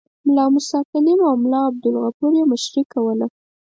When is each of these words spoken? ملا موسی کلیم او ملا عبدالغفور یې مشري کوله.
ملا 0.25 0.45
موسی 0.53 0.79
کلیم 0.91 1.19
او 1.29 1.33
ملا 1.43 1.59
عبدالغفور 1.69 2.31
یې 2.39 2.43
مشري 2.51 2.83
کوله. 2.93 3.27